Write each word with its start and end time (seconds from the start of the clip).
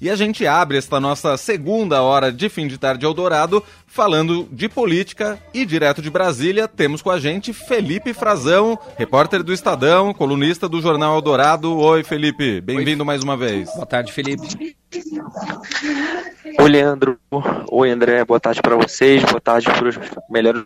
E 0.00 0.08
a 0.08 0.16
gente 0.16 0.46
abre 0.46 0.78
esta 0.78 0.98
nossa 0.98 1.36
segunda 1.36 2.00
hora 2.02 2.32
de 2.32 2.48
fim 2.48 2.66
de 2.66 2.78
tarde 2.78 3.04
Eldorado 3.04 3.62
falando 3.86 4.48
de 4.50 4.66
política 4.66 5.38
e 5.52 5.66
direto 5.66 6.00
de 6.00 6.08
Brasília 6.08 6.66
temos 6.66 7.02
com 7.02 7.10
a 7.10 7.20
gente 7.20 7.52
Felipe 7.52 8.14
Frazão, 8.14 8.78
repórter 8.96 9.42
do 9.42 9.52
Estadão, 9.52 10.14
colunista 10.14 10.66
do 10.66 10.80
Jornal 10.80 11.16
Eldorado. 11.16 11.76
Oi, 11.76 12.02
Felipe, 12.02 12.62
bem-vindo 12.62 13.04
mais 13.04 13.22
uma 13.22 13.36
vez. 13.36 13.70
Boa 13.74 13.84
tarde, 13.84 14.10
Felipe. 14.10 14.74
Oi, 16.58 16.68
Leandro. 16.70 17.18
Oi, 17.70 17.90
André. 17.90 18.24
Boa 18.24 18.40
tarde 18.40 18.62
para 18.62 18.76
vocês. 18.76 19.22
Boa 19.24 19.40
tarde 19.40 19.66
para 19.66 19.88
os 19.88 19.98
melhores 20.30 20.64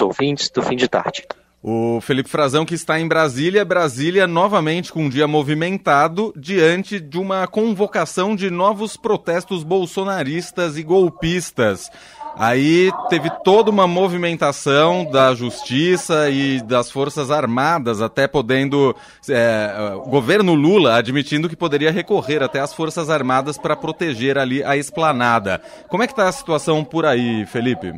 ouvintes 0.00 0.48
do 0.50 0.62
fim 0.62 0.76
de 0.76 0.86
tarde. 0.86 1.26
O 1.62 2.00
Felipe 2.00 2.30
Frazão 2.30 2.64
que 2.64 2.74
está 2.74 2.98
em 2.98 3.06
Brasília, 3.06 3.66
Brasília 3.66 4.26
novamente 4.26 4.90
com 4.90 5.04
um 5.04 5.08
dia 5.10 5.28
movimentado 5.28 6.32
diante 6.34 6.98
de 6.98 7.18
uma 7.18 7.46
convocação 7.46 8.34
de 8.34 8.48
novos 8.48 8.96
protestos 8.96 9.62
bolsonaristas 9.62 10.78
e 10.78 10.82
golpistas. 10.82 11.90
Aí 12.34 12.90
teve 13.10 13.28
toda 13.44 13.70
uma 13.70 13.86
movimentação 13.86 15.04
da 15.04 15.34
justiça 15.34 16.30
e 16.30 16.62
das 16.62 16.90
forças 16.90 17.30
armadas, 17.30 18.00
até 18.00 18.26
podendo 18.26 18.96
é, 19.28 19.94
o 19.96 20.08
governo 20.08 20.54
Lula 20.54 20.94
admitindo 20.94 21.48
que 21.48 21.56
poderia 21.56 21.90
recorrer 21.90 22.42
até 22.42 22.60
as 22.60 22.72
forças 22.72 23.10
armadas 23.10 23.58
para 23.58 23.76
proteger 23.76 24.38
ali 24.38 24.64
a 24.64 24.76
esplanada. 24.78 25.60
Como 25.88 26.02
é 26.02 26.06
que 26.06 26.12
está 26.14 26.26
a 26.28 26.32
situação 26.32 26.82
por 26.84 27.04
aí, 27.04 27.44
Felipe? 27.46 27.92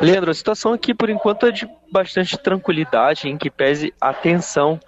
Leandro, 0.00 0.30
a 0.30 0.34
situação 0.34 0.72
aqui 0.74 0.92
por 0.92 1.08
enquanto 1.08 1.46
é 1.46 1.50
de 1.50 1.68
bastante 1.90 2.36
tranquilidade, 2.36 3.28
em 3.28 3.38
que 3.38 3.50
pese 3.50 3.94
a 4.00 4.12
tensão 4.12 4.78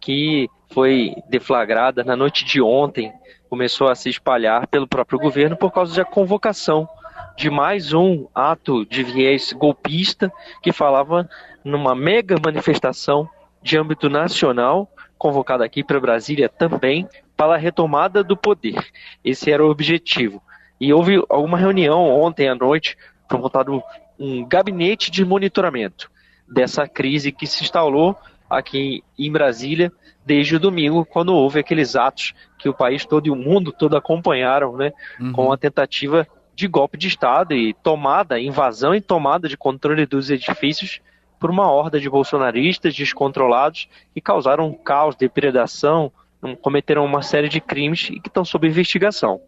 que 0.00 0.48
foi 0.72 1.14
deflagrada 1.28 2.02
na 2.02 2.16
noite 2.16 2.44
de 2.44 2.60
ontem, 2.60 3.12
começou 3.48 3.88
a 3.88 3.94
se 3.94 4.08
espalhar 4.08 4.66
pelo 4.66 4.86
próprio 4.86 5.18
governo 5.18 5.56
por 5.56 5.72
causa 5.72 5.94
da 5.94 6.04
convocação 6.04 6.88
de 7.36 7.48
mais 7.48 7.92
um 7.92 8.26
ato 8.34 8.84
de 8.84 9.04
viés 9.04 9.52
golpista 9.52 10.32
que 10.60 10.72
falava 10.72 11.28
numa 11.64 11.94
mega 11.94 12.36
manifestação 12.44 13.28
de 13.62 13.78
âmbito 13.78 14.10
nacional, 14.10 14.90
convocada 15.16 15.64
aqui 15.64 15.84
para 15.84 16.00
Brasília 16.00 16.48
também, 16.48 17.08
para 17.36 17.54
a 17.54 17.58
retomada 17.58 18.24
do 18.24 18.36
poder. 18.36 18.84
Esse 19.24 19.52
era 19.52 19.64
o 19.64 19.70
objetivo. 19.70 20.42
E 20.80 20.92
houve 20.92 21.22
alguma 21.28 21.56
reunião 21.56 22.10
ontem 22.10 22.48
à 22.48 22.56
noite, 22.56 22.96
foi 23.28 23.38
montado 23.38 23.82
um 24.18 24.44
gabinete 24.44 25.10
de 25.10 25.24
monitoramento 25.24 26.10
dessa 26.48 26.88
crise 26.88 27.30
que 27.30 27.46
se 27.46 27.62
instalou 27.62 28.16
aqui 28.48 29.02
em 29.18 29.30
Brasília 29.30 29.92
desde 30.24 30.56
o 30.56 30.60
domingo, 30.60 31.04
quando 31.04 31.34
houve 31.34 31.60
aqueles 31.60 31.96
atos 31.96 32.34
que 32.58 32.68
o 32.68 32.74
país 32.74 33.04
todo 33.04 33.26
e 33.26 33.30
o 33.30 33.36
mundo 33.36 33.72
todo 33.72 33.96
acompanharam, 33.96 34.76
né, 34.76 34.92
uhum. 35.20 35.32
com 35.32 35.52
a 35.52 35.56
tentativa 35.56 36.26
de 36.54 36.66
golpe 36.66 36.98
de 36.98 37.08
Estado 37.08 37.54
e 37.54 37.72
tomada, 37.72 38.40
invasão 38.40 38.94
e 38.94 39.00
tomada 39.00 39.48
de 39.48 39.56
controle 39.56 40.04
dos 40.04 40.30
edifícios 40.30 41.00
por 41.38 41.50
uma 41.50 41.70
horda 41.70 42.00
de 42.00 42.10
bolsonaristas 42.10 42.94
descontrolados 42.94 43.88
que 44.12 44.20
causaram 44.20 44.66
um 44.66 44.74
caos, 44.74 45.14
depredação, 45.14 46.12
cometeram 46.60 47.04
uma 47.04 47.22
série 47.22 47.48
de 47.48 47.60
crimes 47.60 48.08
e 48.10 48.20
que 48.20 48.28
estão 48.28 48.44
sob 48.44 48.66
investigação. 48.66 49.40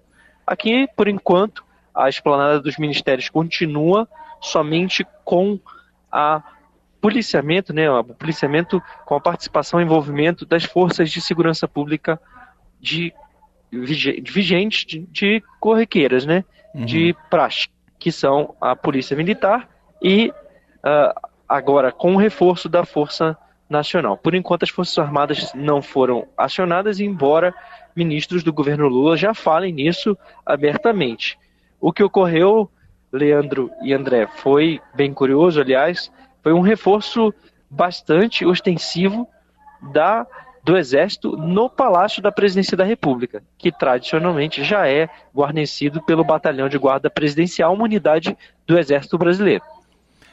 Aqui, 0.47 0.89
por 0.97 1.09
enquanto, 1.09 1.65
a 1.95 2.09
esplanada 2.09 2.61
dos 2.61 2.77
ministérios 2.79 3.29
continua 3.29 4.09
somente 4.41 5.07
com 5.25 5.59
a 6.11 6.43
policiamento, 7.01 7.73
né, 7.73 7.91
o 7.91 8.05
policiamento 8.05 8.83
com 9.07 9.15
a 9.15 9.21
participação 9.21 9.81
e 9.81 9.85
envolvimento 9.85 10.45
das 10.45 10.65
forças 10.65 11.11
de 11.11 11.21
segurança 11.21 11.67
pública 11.67 12.21
de, 12.79 13.13
vigentes 13.73 14.85
de, 14.85 15.01
de 15.11 15.43
corriqueiras, 15.59 16.27
né, 16.27 16.45
uhum. 16.75 16.85
de 16.85 17.17
praxe, 17.31 17.69
que 17.99 18.13
são 18.13 18.55
a 18.61 18.77
polícia 18.77 19.17
militar 19.17 19.69
e 20.03 20.31
uh, 20.31 21.29
agora 21.49 21.91
com 21.91 22.15
o 22.15 22.19
reforço 22.19 22.69
da 22.69 22.85
força 22.85 23.37
nacional. 23.69 24.19
Por 24.19 24.35
enquanto 24.35 24.65
as 24.65 24.71
forças 24.71 24.99
armadas 24.99 25.55
não 25.55 25.81
foram 25.81 26.27
acionadas, 26.37 27.01
embora 27.01 27.55
ministros 27.95 28.43
do 28.43 28.53
governo 28.53 28.89
Lula 28.89 29.17
já 29.17 29.33
falem 29.33 29.73
nisso 29.73 30.19
abertamente. 30.45 31.39
O 31.81 31.93
que 31.93 32.03
ocorreu 32.03 32.71
Leandro 33.13 33.71
e 33.83 33.93
André, 33.93 34.27
foi 34.37 34.81
bem 34.95 35.13
curioso, 35.13 35.61
aliás, 35.61 36.11
foi 36.43 36.53
um 36.53 36.61
reforço 36.61 37.35
bastante 37.69 38.45
ostensivo 38.45 39.29
da 39.93 40.27
do 40.63 40.77
Exército 40.77 41.37
no 41.37 41.71
Palácio 41.71 42.23
da 42.23 42.31
Presidência 42.31 42.77
da 42.77 42.85
República, 42.85 43.43
que 43.57 43.73
tradicionalmente 43.73 44.63
já 44.63 44.87
é 44.87 45.09
guarnecido 45.35 46.03
pelo 46.03 46.23
Batalhão 46.23 46.69
de 46.69 46.77
Guarda 46.77 47.09
Presidencial, 47.09 47.73
uma 47.73 47.85
unidade 47.85 48.37
do 48.67 48.79
Exército 48.79 49.17
Brasileiro. 49.17 49.65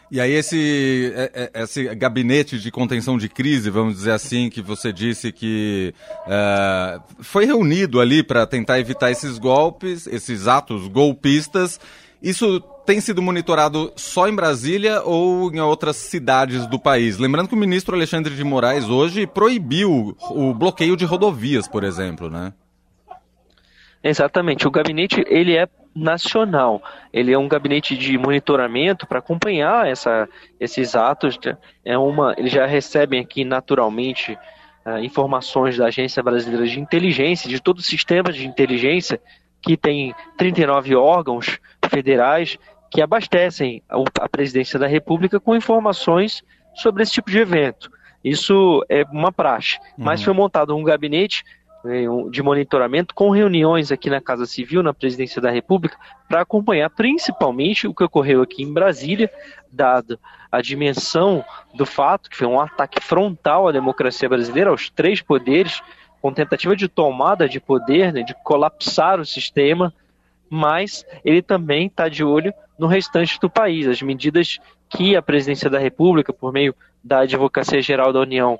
E 0.09 0.21
aí 0.21 0.31
esse, 0.31 1.13
é, 1.15 1.49
é, 1.53 1.63
esse 1.63 1.83
gabinete 1.95 2.57
de 2.57 2.71
contenção 2.71 3.17
de 3.17 3.27
crise, 3.27 3.69
vamos 3.69 3.95
dizer 3.95 4.11
assim, 4.11 4.49
que 4.49 4.61
você 4.61 4.93
disse 4.93 5.33
que 5.33 5.93
uh, 6.25 7.01
foi 7.21 7.45
reunido 7.45 7.99
ali 7.99 8.23
para 8.23 8.47
tentar 8.47 8.79
evitar 8.79 9.11
esses 9.11 9.37
golpes, 9.37 10.07
esses 10.07 10.47
atos 10.47 10.87
golpistas, 10.87 11.77
isso 12.21 12.59
tem 12.85 13.01
sido 13.01 13.21
monitorado 13.21 13.91
só 13.95 14.27
em 14.27 14.35
Brasília 14.35 15.01
ou 15.03 15.51
em 15.53 15.59
outras 15.59 15.97
cidades 15.97 16.65
do 16.67 16.79
país? 16.79 17.17
Lembrando 17.17 17.49
que 17.49 17.55
o 17.55 17.57
ministro 17.57 17.95
Alexandre 17.95 18.35
de 18.35 18.43
Moraes 18.43 18.85
hoje 18.85 19.27
proibiu 19.27 20.15
o 20.29 20.53
bloqueio 20.53 20.95
de 20.95 21.05
rodovias, 21.05 21.67
por 21.67 21.83
exemplo, 21.83 22.29
né? 22.29 22.53
Exatamente. 24.03 24.67
O 24.67 24.71
gabinete 24.71 25.23
ele 25.27 25.55
é 25.55 25.67
nacional. 25.93 26.81
Ele 27.11 27.33
é 27.33 27.37
um 27.37 27.47
gabinete 27.47 27.97
de 27.97 28.17
monitoramento 28.17 29.07
para 29.07 29.19
acompanhar 29.19 29.87
essa, 29.87 30.29
esses 30.59 30.95
atos. 30.95 31.37
É 31.83 31.97
uma, 31.97 32.33
eles 32.37 32.51
já 32.51 32.65
recebem 32.65 33.19
aqui 33.19 33.43
naturalmente 33.43 34.37
uh, 34.85 34.99
informações 34.99 35.77
da 35.77 35.87
Agência 35.87 36.21
Brasileira 36.21 36.65
de 36.67 36.79
Inteligência, 36.79 37.49
de 37.49 37.59
todo 37.59 37.79
o 37.79 37.83
sistema 37.83 38.31
de 38.31 38.47
inteligência 38.47 39.19
que 39.61 39.75
tem 39.75 40.13
39 40.37 40.95
órgãos 40.95 41.59
federais 41.87 42.57
que 42.89 43.01
abastecem 43.01 43.83
a 44.19 44.29
presidência 44.29 44.79
da 44.79 44.87
República 44.87 45.39
com 45.39 45.55
informações 45.55 46.43
sobre 46.73 47.03
esse 47.03 47.11
tipo 47.13 47.29
de 47.29 47.39
evento. 47.39 47.91
Isso 48.23 48.83
é 48.89 49.03
uma 49.11 49.31
praxe. 49.31 49.77
Uhum. 49.97 50.05
Mas 50.05 50.23
foi 50.23 50.33
montado 50.33 50.75
um 50.75 50.83
gabinete 50.83 51.43
eh, 51.85 52.05
de 52.31 52.41
monitoramento 52.41 53.13
com 53.13 53.29
reuniões 53.29 53.91
aqui 53.91 54.09
na 54.09 54.21
Casa 54.21 54.45
Civil, 54.45 54.81
na 54.81 54.93
Presidência 54.93 55.41
da 55.41 55.49
República, 55.49 55.97
para 56.27 56.41
acompanhar 56.41 56.89
principalmente 56.89 57.87
o 57.87 57.93
que 57.93 58.03
ocorreu 58.03 58.41
aqui 58.41 58.63
em 58.63 58.73
Brasília, 58.73 59.29
dado 59.71 60.19
a 60.51 60.61
dimensão 60.61 61.43
do 61.73 61.85
fato, 61.85 62.29
que 62.29 62.37
foi 62.37 62.47
um 62.47 62.59
ataque 62.59 63.01
frontal 63.01 63.67
à 63.67 63.71
democracia 63.71 64.27
brasileira, 64.27 64.69
aos 64.69 64.89
três 64.89 65.21
poderes, 65.21 65.81
com 66.21 66.33
tentativa 66.33 66.75
de 66.75 66.87
tomada 66.87 67.47
de 67.47 67.59
poder, 67.59 68.11
né, 68.11 68.23
de 68.23 68.33
colapsar 68.43 69.19
o 69.19 69.25
sistema, 69.25 69.93
mas 70.49 71.05
ele 71.23 71.41
também 71.41 71.87
está 71.87 72.07
de 72.09 72.23
olho 72.23 72.53
no 72.77 72.87
restante 72.87 73.39
do 73.39 73.49
país. 73.49 73.87
As 73.87 74.01
medidas 74.01 74.59
que 74.89 75.15
a 75.15 75.21
presidência 75.21 75.69
da 75.69 75.79
República, 75.79 76.31
por 76.31 76.53
meio 76.53 76.75
da 77.03 77.19
Advocacia 77.19 77.81
Geral 77.81 78.13
da 78.13 78.19
União, 78.19 78.59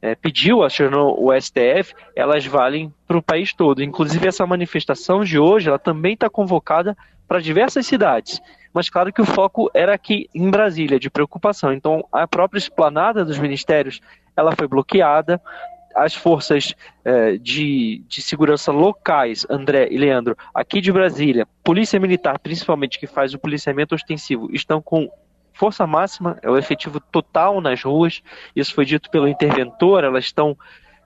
é, 0.00 0.14
pediu, 0.14 0.62
acionou 0.62 1.16
o 1.20 1.32
STF, 1.40 1.94
elas 2.14 2.46
valem 2.46 2.92
para 3.06 3.18
o 3.18 3.22
país 3.22 3.52
todo. 3.52 3.82
Inclusive, 3.82 4.28
essa 4.28 4.46
manifestação 4.46 5.24
de 5.24 5.38
hoje, 5.38 5.68
ela 5.68 5.78
também 5.78 6.14
está 6.14 6.30
convocada 6.30 6.96
para 7.26 7.40
diversas 7.40 7.86
cidades. 7.86 8.40
Mas 8.72 8.88
claro 8.88 9.12
que 9.12 9.20
o 9.20 9.26
foco 9.26 9.70
era 9.74 9.94
aqui 9.94 10.28
em 10.34 10.50
Brasília, 10.50 11.00
de 11.00 11.10
preocupação. 11.10 11.72
Então, 11.72 12.04
a 12.12 12.26
própria 12.28 12.58
esplanada 12.58 13.24
dos 13.24 13.38
ministérios, 13.38 14.00
ela 14.36 14.54
foi 14.54 14.68
bloqueada, 14.68 15.40
as 16.04 16.14
forças 16.14 16.74
eh, 17.04 17.36
de, 17.38 18.02
de 18.08 18.22
segurança 18.22 18.70
locais, 18.70 19.46
André 19.50 19.88
e 19.90 19.98
Leandro, 19.98 20.36
aqui 20.54 20.80
de 20.80 20.92
Brasília, 20.92 21.46
Polícia 21.64 21.98
Militar, 21.98 22.38
principalmente, 22.38 22.98
que 22.98 23.06
faz 23.06 23.34
o 23.34 23.38
policiamento 23.38 23.94
ostensivo, 23.94 24.48
estão 24.52 24.80
com 24.80 25.10
força 25.52 25.86
máxima, 25.86 26.38
é 26.40 26.48
o 26.48 26.56
efetivo 26.56 27.00
total 27.00 27.60
nas 27.60 27.82
ruas. 27.82 28.22
Isso 28.54 28.72
foi 28.72 28.84
dito 28.84 29.10
pelo 29.10 29.26
interventor, 29.26 30.04
elas 30.04 30.24
estão 30.24 30.56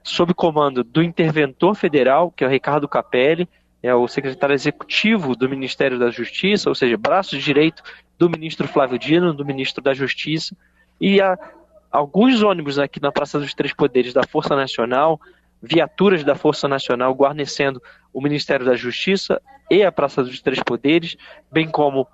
sob 0.02 0.34
comando 0.34 0.84
do 0.84 1.02
interventor 1.02 1.74
federal, 1.74 2.30
que 2.30 2.44
é 2.44 2.46
o 2.46 2.50
Ricardo 2.50 2.86
Capelli, 2.86 3.48
é 3.82 3.94
o 3.94 4.06
secretário 4.06 4.54
executivo 4.54 5.34
do 5.34 5.48
Ministério 5.48 5.98
da 5.98 6.10
Justiça, 6.10 6.68
ou 6.68 6.74
seja, 6.74 6.96
braço 6.96 7.38
direito 7.38 7.82
do 8.18 8.28
ministro 8.28 8.68
Flávio 8.68 8.98
Dino, 8.98 9.32
do 9.32 9.44
ministro 9.44 9.82
da 9.82 9.94
Justiça, 9.94 10.54
e 11.00 11.20
a 11.20 11.36
alguns 11.92 12.42
ônibus 12.42 12.78
aqui 12.78 13.00
na 13.00 13.12
Praça 13.12 13.38
dos 13.38 13.52
Três 13.52 13.74
Poderes 13.74 14.14
da 14.14 14.22
Força 14.26 14.56
Nacional, 14.56 15.20
viaturas 15.62 16.24
da 16.24 16.34
Força 16.34 16.66
Nacional 16.66 17.14
guarnecendo 17.14 17.80
o 18.12 18.20
Ministério 18.20 18.64
da 18.64 18.74
Justiça 18.74 19.40
e 19.70 19.84
a 19.84 19.92
Praça 19.92 20.24
dos 20.24 20.40
Três 20.40 20.60
Poderes, 20.62 21.16
bem 21.50 21.68
como 21.68 22.08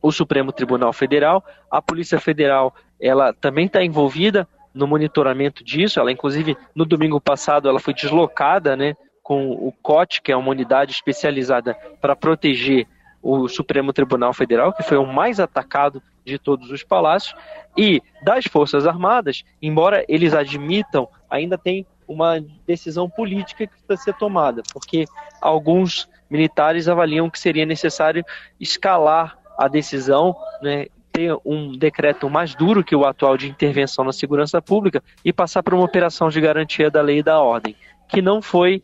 o 0.00 0.10
Supremo 0.10 0.52
Tribunal 0.52 0.92
Federal. 0.92 1.44
A 1.70 1.82
Polícia 1.82 2.18
Federal, 2.18 2.74
ela 3.00 3.32
também 3.32 3.66
está 3.66 3.84
envolvida 3.84 4.48
no 4.72 4.86
monitoramento 4.86 5.62
disso. 5.62 6.00
Ela, 6.00 6.12
inclusive, 6.12 6.56
no 6.74 6.84
domingo 6.84 7.20
passado, 7.20 7.68
ela 7.68 7.80
foi 7.80 7.92
deslocada, 7.92 8.76
né, 8.76 8.96
com 9.22 9.50
o 9.50 9.72
COT, 9.82 10.22
que 10.22 10.32
é 10.32 10.36
uma 10.36 10.50
unidade 10.50 10.92
especializada 10.92 11.74
para 12.00 12.16
proteger 12.16 12.86
o 13.22 13.48
Supremo 13.48 13.92
Tribunal 13.92 14.32
Federal, 14.32 14.72
que 14.72 14.82
foi 14.82 14.96
o 14.96 15.06
mais 15.06 15.40
atacado 15.40 16.02
de 16.28 16.38
todos 16.38 16.70
os 16.70 16.82
palácios, 16.82 17.34
e 17.76 18.02
das 18.22 18.44
Forças 18.46 18.86
Armadas, 18.86 19.44
embora 19.60 20.04
eles 20.08 20.34
admitam, 20.34 21.08
ainda 21.28 21.56
tem 21.58 21.86
uma 22.06 22.42
decisão 22.66 23.08
política 23.08 23.66
que 23.66 23.72
precisa 23.86 24.12
ser 24.12 24.14
tomada, 24.14 24.62
porque 24.72 25.04
alguns 25.40 26.08
militares 26.30 26.88
avaliam 26.88 27.28
que 27.28 27.38
seria 27.38 27.66
necessário 27.66 28.24
escalar 28.58 29.38
a 29.58 29.68
decisão, 29.68 30.36
né, 30.62 30.86
ter 31.12 31.36
um 31.44 31.76
decreto 31.76 32.30
mais 32.30 32.54
duro 32.54 32.84
que 32.84 32.94
o 32.94 33.04
atual 33.04 33.36
de 33.36 33.48
intervenção 33.48 34.04
na 34.04 34.12
segurança 34.12 34.62
pública 34.62 35.02
e 35.24 35.32
passar 35.32 35.62
para 35.62 35.74
uma 35.74 35.84
operação 35.84 36.28
de 36.28 36.40
garantia 36.40 36.90
da 36.90 37.02
lei 37.02 37.18
e 37.18 37.22
da 37.22 37.40
ordem, 37.40 37.74
que 38.08 38.22
não 38.22 38.40
foi 38.40 38.82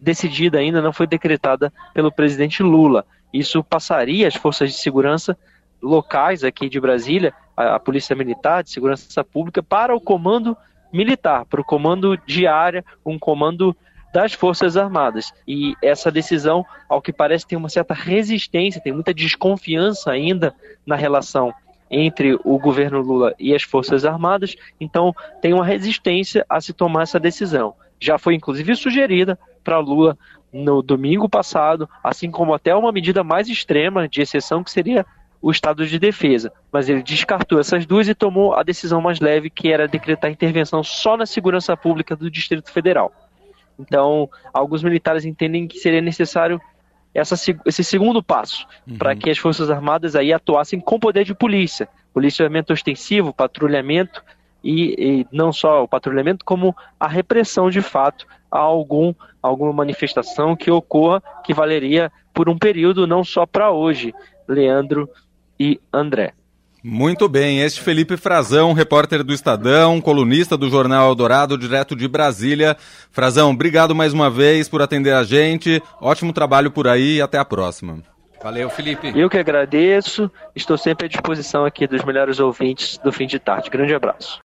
decidida 0.00 0.58
ainda, 0.58 0.82
não 0.82 0.92
foi 0.92 1.06
decretada 1.06 1.72
pelo 1.94 2.12
presidente 2.12 2.62
Lula. 2.62 3.06
Isso 3.32 3.62
passaria 3.62 4.26
as 4.26 4.34
forças 4.34 4.70
de 4.70 4.78
segurança 4.78 5.36
locais 5.82 6.44
aqui 6.44 6.68
de 6.68 6.80
Brasília, 6.80 7.34
a, 7.56 7.76
a 7.76 7.80
Polícia 7.80 8.16
Militar 8.16 8.62
de 8.62 8.70
Segurança 8.70 9.22
Pública, 9.24 9.62
para 9.62 9.94
o 9.94 10.00
comando 10.00 10.56
militar, 10.92 11.44
para 11.44 11.60
o 11.60 11.64
comando 11.64 12.16
de 12.26 12.46
área, 12.46 12.84
um 13.04 13.18
comando 13.18 13.76
das 14.12 14.32
Forças 14.32 14.76
Armadas. 14.76 15.32
E 15.46 15.74
essa 15.82 16.10
decisão, 16.10 16.64
ao 16.88 17.02
que 17.02 17.12
parece, 17.12 17.46
tem 17.46 17.58
uma 17.58 17.68
certa 17.68 17.92
resistência, 17.92 18.80
tem 18.80 18.92
muita 18.92 19.12
desconfiança 19.12 20.10
ainda 20.10 20.54
na 20.86 20.96
relação 20.96 21.52
entre 21.90 22.38
o 22.44 22.58
governo 22.58 23.00
Lula 23.00 23.34
e 23.38 23.54
as 23.54 23.62
Forças 23.62 24.04
Armadas, 24.04 24.56
então 24.80 25.14
tem 25.40 25.52
uma 25.52 25.64
resistência 25.64 26.44
a 26.48 26.60
se 26.60 26.72
tomar 26.72 27.02
essa 27.02 27.20
decisão. 27.20 27.74
Já 28.00 28.18
foi 28.18 28.34
inclusive 28.34 28.74
sugerida 28.74 29.38
para 29.62 29.78
Lula 29.78 30.18
no 30.52 30.82
domingo 30.82 31.28
passado, 31.28 31.88
assim 32.02 32.30
como 32.30 32.54
até 32.54 32.74
uma 32.74 32.92
medida 32.92 33.22
mais 33.22 33.48
extrema 33.48 34.08
de 34.08 34.20
exceção 34.22 34.64
que 34.64 34.70
seria 34.70 35.04
o 35.46 35.52
estado 35.52 35.86
de 35.86 35.96
defesa, 35.96 36.52
mas 36.72 36.88
ele 36.88 37.04
descartou 37.04 37.60
essas 37.60 37.86
duas 37.86 38.08
e 38.08 38.16
tomou 38.16 38.54
a 38.54 38.64
decisão 38.64 39.00
mais 39.00 39.20
leve, 39.20 39.48
que 39.48 39.70
era 39.70 39.86
decretar 39.86 40.28
intervenção 40.28 40.82
só 40.82 41.16
na 41.16 41.24
segurança 41.24 41.76
pública 41.76 42.16
do 42.16 42.28
Distrito 42.28 42.68
Federal. 42.68 43.12
Então, 43.78 44.28
alguns 44.52 44.82
militares 44.82 45.24
entendem 45.24 45.68
que 45.68 45.78
seria 45.78 46.00
necessário 46.00 46.60
essa, 47.14 47.36
esse 47.64 47.84
segundo 47.84 48.24
passo 48.24 48.66
uhum. 48.88 48.98
para 48.98 49.14
que 49.14 49.30
as 49.30 49.38
Forças 49.38 49.70
Armadas 49.70 50.16
aí 50.16 50.32
atuassem 50.32 50.80
com 50.80 50.98
poder 50.98 51.24
de 51.24 51.32
polícia, 51.32 51.88
policiamento 52.12 52.72
ostensivo, 52.72 53.32
patrulhamento 53.32 54.24
e, 54.64 54.96
e, 54.98 55.26
não 55.30 55.52
só 55.52 55.84
o 55.84 55.88
patrulhamento, 55.88 56.44
como 56.44 56.74
a 56.98 57.06
repressão 57.06 57.70
de 57.70 57.82
fato 57.82 58.26
a 58.50 58.58
algum, 58.58 59.14
alguma 59.40 59.72
manifestação 59.72 60.56
que 60.56 60.72
ocorra 60.72 61.22
que 61.44 61.54
valeria 61.54 62.10
por 62.34 62.48
um 62.48 62.58
período, 62.58 63.06
não 63.06 63.22
só 63.22 63.46
para 63.46 63.70
hoje, 63.70 64.12
Leandro 64.48 65.08
e 65.58 65.80
André. 65.92 66.32
Muito 66.88 67.28
bem, 67.28 67.62
este 67.62 67.80
Felipe 67.80 68.16
Frazão, 68.16 68.72
repórter 68.72 69.24
do 69.24 69.32
Estadão, 69.32 70.00
colunista 70.00 70.56
do 70.56 70.70
Jornal 70.70 71.08
Eldorado, 71.08 71.58
direto 71.58 71.96
de 71.96 72.06
Brasília. 72.06 72.76
Frazão, 73.10 73.50
obrigado 73.50 73.92
mais 73.92 74.12
uma 74.12 74.30
vez 74.30 74.68
por 74.68 74.80
atender 74.80 75.12
a 75.12 75.24
gente. 75.24 75.82
Ótimo 76.00 76.32
trabalho 76.32 76.70
por 76.70 76.86
aí 76.86 77.16
e 77.16 77.20
até 77.20 77.38
a 77.38 77.44
próxima. 77.44 78.02
Valeu, 78.40 78.70
Felipe. 78.70 79.12
Eu 79.16 79.28
que 79.28 79.38
agradeço. 79.38 80.30
Estou 80.54 80.78
sempre 80.78 81.06
à 81.06 81.08
disposição 81.08 81.64
aqui 81.64 81.88
dos 81.88 82.04
melhores 82.04 82.38
ouvintes 82.38 82.98
do 82.98 83.10
fim 83.10 83.26
de 83.26 83.40
tarde. 83.40 83.68
Grande 83.68 83.92
abraço. 83.92 84.40